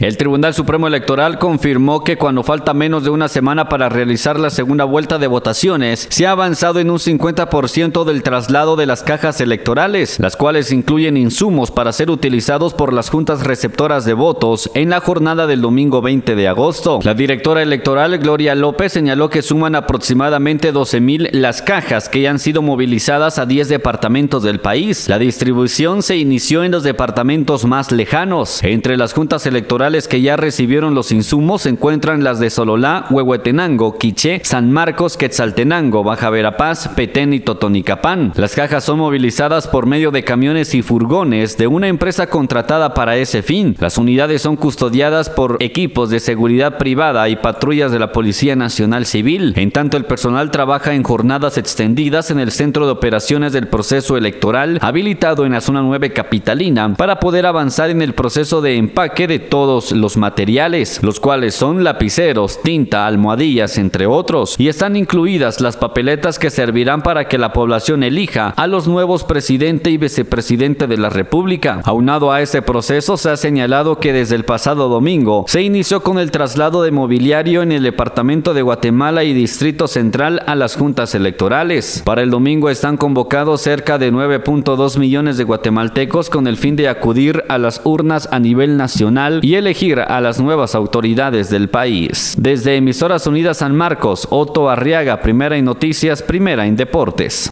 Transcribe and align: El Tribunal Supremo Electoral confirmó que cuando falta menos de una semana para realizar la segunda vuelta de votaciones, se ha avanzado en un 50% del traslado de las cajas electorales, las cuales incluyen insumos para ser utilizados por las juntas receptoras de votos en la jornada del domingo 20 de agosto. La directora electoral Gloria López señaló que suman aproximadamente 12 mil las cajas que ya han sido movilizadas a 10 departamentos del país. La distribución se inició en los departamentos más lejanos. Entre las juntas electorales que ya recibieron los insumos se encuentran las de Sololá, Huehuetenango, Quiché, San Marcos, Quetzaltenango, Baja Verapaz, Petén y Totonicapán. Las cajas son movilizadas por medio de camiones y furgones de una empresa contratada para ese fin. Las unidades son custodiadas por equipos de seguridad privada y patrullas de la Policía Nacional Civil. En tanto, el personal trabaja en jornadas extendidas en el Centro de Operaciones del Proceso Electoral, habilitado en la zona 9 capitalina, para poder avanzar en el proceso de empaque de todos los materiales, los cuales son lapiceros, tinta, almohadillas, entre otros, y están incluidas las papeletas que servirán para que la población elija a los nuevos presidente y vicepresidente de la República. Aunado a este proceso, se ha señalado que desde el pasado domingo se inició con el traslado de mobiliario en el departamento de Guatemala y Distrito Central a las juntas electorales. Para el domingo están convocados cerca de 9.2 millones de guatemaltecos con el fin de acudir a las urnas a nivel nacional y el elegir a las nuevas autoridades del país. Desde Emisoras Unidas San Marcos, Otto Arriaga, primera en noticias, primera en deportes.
El 0.00 0.16
Tribunal 0.16 0.54
Supremo 0.54 0.86
Electoral 0.86 1.40
confirmó 1.40 2.04
que 2.04 2.16
cuando 2.16 2.44
falta 2.44 2.72
menos 2.72 3.02
de 3.02 3.10
una 3.10 3.26
semana 3.26 3.68
para 3.68 3.88
realizar 3.88 4.38
la 4.38 4.48
segunda 4.48 4.84
vuelta 4.84 5.18
de 5.18 5.26
votaciones, 5.26 6.06
se 6.08 6.24
ha 6.24 6.30
avanzado 6.30 6.78
en 6.78 6.88
un 6.92 7.00
50% 7.00 8.04
del 8.04 8.22
traslado 8.22 8.76
de 8.76 8.86
las 8.86 9.02
cajas 9.02 9.40
electorales, 9.40 10.20
las 10.20 10.36
cuales 10.36 10.70
incluyen 10.70 11.16
insumos 11.16 11.72
para 11.72 11.92
ser 11.92 12.12
utilizados 12.12 12.74
por 12.74 12.92
las 12.92 13.10
juntas 13.10 13.42
receptoras 13.42 14.04
de 14.04 14.12
votos 14.12 14.70
en 14.74 14.90
la 14.90 15.00
jornada 15.00 15.48
del 15.48 15.62
domingo 15.62 16.00
20 16.00 16.36
de 16.36 16.46
agosto. 16.46 17.00
La 17.02 17.14
directora 17.14 17.62
electoral 17.62 18.18
Gloria 18.18 18.54
López 18.54 18.92
señaló 18.92 19.30
que 19.30 19.42
suman 19.42 19.74
aproximadamente 19.74 20.70
12 20.70 21.00
mil 21.00 21.28
las 21.32 21.60
cajas 21.60 22.08
que 22.08 22.20
ya 22.20 22.30
han 22.30 22.38
sido 22.38 22.62
movilizadas 22.62 23.40
a 23.40 23.46
10 23.46 23.68
departamentos 23.68 24.44
del 24.44 24.60
país. 24.60 25.08
La 25.08 25.18
distribución 25.18 26.04
se 26.04 26.18
inició 26.18 26.62
en 26.62 26.70
los 26.70 26.84
departamentos 26.84 27.64
más 27.64 27.90
lejanos. 27.90 28.62
Entre 28.62 28.96
las 28.96 29.12
juntas 29.12 29.44
electorales 29.44 29.87
que 29.88 30.20
ya 30.20 30.36
recibieron 30.36 30.94
los 30.94 31.12
insumos 31.12 31.62
se 31.62 31.70
encuentran 31.70 32.22
las 32.22 32.38
de 32.38 32.50
Sololá, 32.50 33.06
Huehuetenango, 33.08 33.96
Quiché, 33.96 34.42
San 34.44 34.70
Marcos, 34.70 35.16
Quetzaltenango, 35.16 36.04
Baja 36.04 36.28
Verapaz, 36.28 36.88
Petén 36.88 37.32
y 37.32 37.40
Totonicapán. 37.40 38.32
Las 38.36 38.54
cajas 38.54 38.84
son 38.84 38.98
movilizadas 38.98 39.66
por 39.66 39.86
medio 39.86 40.10
de 40.10 40.24
camiones 40.24 40.74
y 40.74 40.82
furgones 40.82 41.56
de 41.56 41.68
una 41.68 41.88
empresa 41.88 42.26
contratada 42.26 42.92
para 42.92 43.16
ese 43.16 43.42
fin. 43.42 43.76
Las 43.78 43.96
unidades 43.96 44.42
son 44.42 44.56
custodiadas 44.56 45.30
por 45.30 45.56
equipos 45.60 46.10
de 46.10 46.20
seguridad 46.20 46.76
privada 46.76 47.26
y 47.30 47.36
patrullas 47.36 47.90
de 47.90 47.98
la 47.98 48.12
Policía 48.12 48.56
Nacional 48.56 49.06
Civil. 49.06 49.54
En 49.56 49.70
tanto, 49.70 49.96
el 49.96 50.04
personal 50.04 50.50
trabaja 50.50 50.92
en 50.92 51.02
jornadas 51.02 51.56
extendidas 51.56 52.30
en 52.30 52.40
el 52.40 52.52
Centro 52.52 52.84
de 52.84 52.92
Operaciones 52.92 53.54
del 53.54 53.68
Proceso 53.68 54.18
Electoral, 54.18 54.78
habilitado 54.82 55.46
en 55.46 55.52
la 55.52 55.62
zona 55.62 55.80
9 55.80 56.12
capitalina, 56.12 56.92
para 56.94 57.20
poder 57.20 57.46
avanzar 57.46 57.88
en 57.88 58.02
el 58.02 58.12
proceso 58.12 58.60
de 58.60 58.76
empaque 58.76 59.26
de 59.26 59.38
todos 59.78 59.92
los 59.92 60.16
materiales, 60.16 61.00
los 61.04 61.20
cuales 61.20 61.54
son 61.54 61.84
lapiceros, 61.84 62.60
tinta, 62.62 63.06
almohadillas, 63.06 63.78
entre 63.78 64.06
otros, 64.06 64.56
y 64.58 64.66
están 64.66 64.96
incluidas 64.96 65.60
las 65.60 65.76
papeletas 65.76 66.40
que 66.40 66.50
servirán 66.50 67.02
para 67.02 67.28
que 67.28 67.38
la 67.38 67.52
población 67.52 68.02
elija 68.02 68.54
a 68.56 68.66
los 68.66 68.88
nuevos 68.88 69.22
presidente 69.22 69.90
y 69.90 69.96
vicepresidente 69.96 70.88
de 70.88 70.96
la 70.96 71.10
República. 71.10 71.80
Aunado 71.84 72.32
a 72.32 72.42
este 72.42 72.60
proceso, 72.60 73.16
se 73.16 73.30
ha 73.30 73.36
señalado 73.36 74.00
que 74.00 74.12
desde 74.12 74.34
el 74.34 74.44
pasado 74.44 74.88
domingo 74.88 75.44
se 75.46 75.62
inició 75.62 76.02
con 76.02 76.18
el 76.18 76.32
traslado 76.32 76.82
de 76.82 76.90
mobiliario 76.90 77.62
en 77.62 77.70
el 77.70 77.84
departamento 77.84 78.54
de 78.54 78.62
Guatemala 78.62 79.22
y 79.22 79.32
Distrito 79.32 79.86
Central 79.86 80.42
a 80.46 80.56
las 80.56 80.74
juntas 80.74 81.14
electorales. 81.14 82.02
Para 82.04 82.22
el 82.22 82.30
domingo 82.30 82.68
están 82.68 82.96
convocados 82.96 83.60
cerca 83.60 83.96
de 83.96 84.12
9.2 84.12 84.98
millones 84.98 85.36
de 85.36 85.44
guatemaltecos 85.44 86.30
con 86.30 86.48
el 86.48 86.56
fin 86.56 86.74
de 86.74 86.88
acudir 86.88 87.44
a 87.48 87.58
las 87.58 87.80
urnas 87.84 88.28
a 88.32 88.40
nivel 88.40 88.76
nacional 88.76 89.38
y 89.42 89.54
el 89.54 89.67
elegir 89.68 90.00
a 90.00 90.18
las 90.22 90.40
nuevas 90.40 90.74
autoridades 90.74 91.50
del 91.50 91.68
país. 91.68 92.34
Desde 92.38 92.76
Emisoras 92.76 93.26
Unidas 93.26 93.58
San 93.58 93.76
Marcos, 93.76 94.26
Otto 94.30 94.70
Arriaga, 94.70 95.20
primera 95.20 95.58
en 95.58 95.66
noticias, 95.66 96.22
primera 96.22 96.66
en 96.66 96.74
deportes. 96.74 97.46